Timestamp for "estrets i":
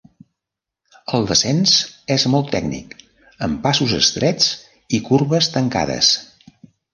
3.99-5.03